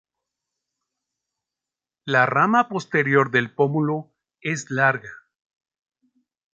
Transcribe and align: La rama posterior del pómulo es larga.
La 2.05 2.25
rama 2.25 2.67
posterior 2.69 3.29
del 3.29 3.53
pómulo 3.53 4.11
es 4.41 4.71
larga. 4.71 5.11